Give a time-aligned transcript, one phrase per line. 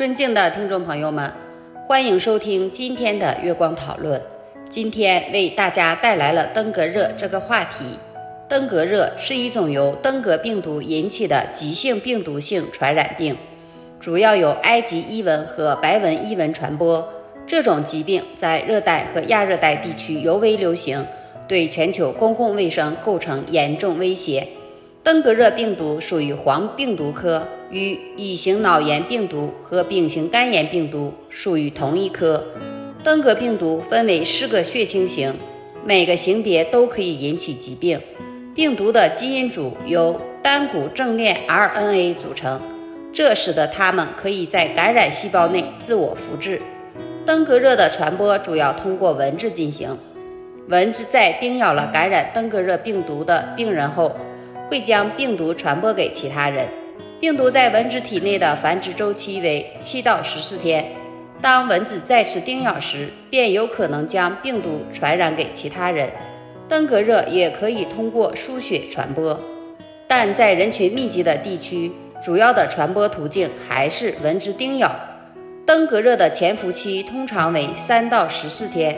[0.00, 1.30] 尊敬的听众朋友们，
[1.86, 4.18] 欢迎收听今天的月光讨论。
[4.70, 7.84] 今天为大家带来了登革热这个话题。
[8.48, 13.36] 登革热是一种由登革病毒引起的急性病毒性传染病，
[14.00, 17.06] 主要由埃及伊蚊和白纹伊蚊传播。
[17.46, 21.04] 这种疾病在热带和亚热带地区尤为流行，
[21.46, 24.48] 对全球公共卫生构成严重威胁。
[25.02, 32.44] 登革热病毒属于黄病毒科，与乙型脑炎病毒和丙型肝炎病毒属于同一科。
[33.02, 35.34] 登革病毒分为四个血清型，
[35.86, 37.98] 每个型别都可以引起疾病。
[38.54, 42.60] 病毒的基因组由单股正链 RNA 组成，
[43.10, 46.60] 这使得它们可以在感染细胞内自我复制。
[47.24, 49.96] 登革热的传播主要通过蚊子进行，
[50.68, 54.14] 蚊子在叮咬了感染登革热病毒的病人后。
[54.70, 56.68] 会将病毒传播给其他人。
[57.18, 60.92] 病毒在蚊子体内的繁殖周期为七到十四天。
[61.42, 66.08] 当蚊子再次叮咬时，便有可能将病毒传染给其他人。
[66.68, 69.38] 登革热也可以通过输血传播，
[70.06, 71.90] 但在人群密集的地区，
[72.24, 74.94] 主要的传播途径还是蚊子叮咬。
[75.66, 78.96] 登革热的潜伏期通常为三到十四天。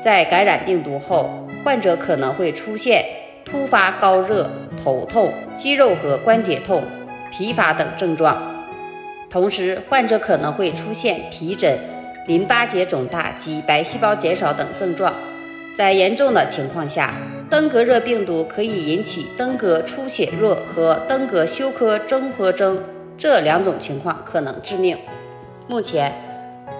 [0.00, 1.30] 在感染病毒后，
[1.64, 3.04] 患者可能会出现。
[3.44, 4.48] 突发高热、
[4.82, 6.82] 头痛、肌肉和关节痛、
[7.30, 8.36] 疲乏等症状，
[9.30, 11.78] 同时患者可能会出现皮疹、
[12.26, 15.12] 淋巴结肿大及白细胞减少等症状。
[15.76, 17.14] 在严重的情况下，
[17.48, 22.82] 登革热病毒可以引起登革出血热和登革休克综合征，
[23.16, 24.98] 这两种情况可能致命。
[25.68, 26.12] 目前，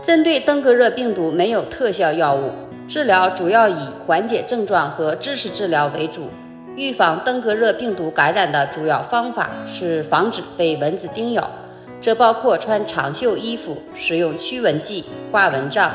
[0.02, 2.50] 针对登革热病毒没有特效药物，
[2.86, 6.28] 治疗主要以缓解症状和支持治疗为主。
[6.74, 11.50] 预防登革热病毒感染的主要方法是防止被蚊子叮咬，
[12.00, 15.92] 这包括穿长袖衣服、使用驱蚊剂、挂蚊帐，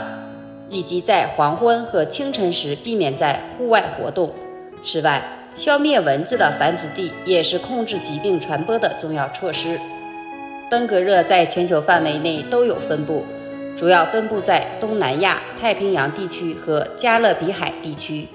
[0.69, 4.31] 以及在黄昏和清晨时避免在户外活动。
[4.83, 5.23] 此外，
[5.55, 9.79] 消灭蚊子的繁殖地也是控制疾病传播的重要措施。
[10.69, 13.25] 登革热在全球范围内都有分布，
[13.75, 18.27] 主要分布在东南亚、太平洋地区和加勒比海地区。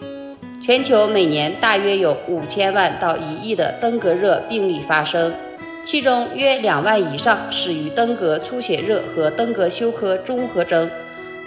[0.63, 5.35] 全球每年大约有五千万到一亿的登革热病例发生，
[5.83, 10.89] 其中约两万以上死于登革出血热和登革休克综合征。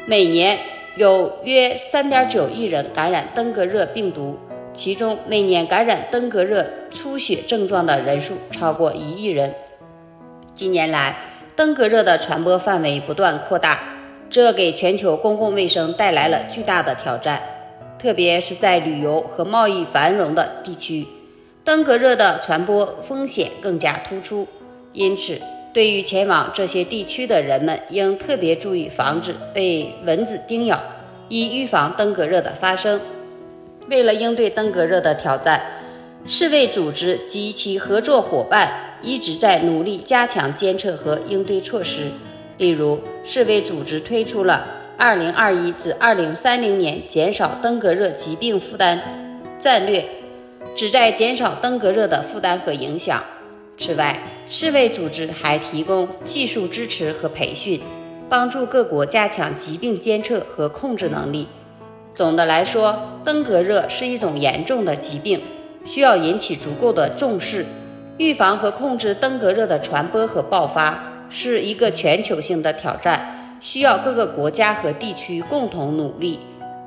[0.05, 0.59] 每年
[0.97, 4.37] 有约三点九亿人感染登革热病毒，
[4.73, 9.55] 其中每年感染登革热出血症状的人数超过一亿人。
[10.53, 11.15] 近年来，
[11.55, 13.79] 登革热的传播范围不断扩大，
[14.29, 17.41] 这给全球公共卫生带来了巨大的挑战。
[18.05, 21.07] 特别是在旅游和贸易繁荣的地区，
[21.63, 24.47] 登革热的传播风险更加突出。
[24.93, 25.41] 因此，
[25.73, 30.79] 对于前往这些地区的人们，应特别注意防止被蚊子叮咬，
[31.29, 33.01] 以预防登革热的发生。
[33.89, 35.59] 为了应对登革热的挑战，
[36.27, 42.11] 世卫组织及其合作伙伴一直在努力加强监测和应对措施。
[42.59, 44.84] 例如，世卫组织推出了。
[44.97, 49.01] 二零二一至二零三零年减少登革热疾病负担
[49.59, 50.05] 战略，
[50.75, 53.21] 旨在减少登革热的负担和影响。
[53.77, 54.17] 此外，
[54.47, 57.81] 世卫组织还提供技术支持和培训，
[58.29, 61.47] 帮助各国加强疾病监测和控制能力。
[62.15, 65.41] 总的来说，登革热是一种严重的疾病，
[65.83, 67.65] 需要引起足够的重视。
[68.17, 73.44] 预防和控制登革热的传播和爆发是一个全球性的挑战。
[73.65, 76.39] 需要各个国家和地区共同努力。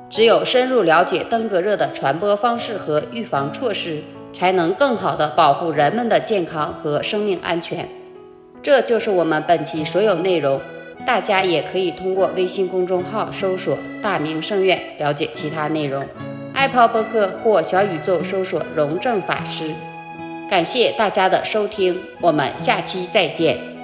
[0.09, 4.01] 只有深入了解登革热的传播方式和预防措施，
[4.33, 7.85] 才能更好地保护人们的健康和生命安全。
[8.63, 10.61] 这就是我们本期所有内容。
[11.05, 16.05] 大家也可以通过微信公众号搜索“大明圣院”了解其他内容。
[16.53, 19.71] 爱抛播客或小宇宙搜索“荣正法师”。
[20.49, 23.78] 感谢大家的收听，我们下期再见。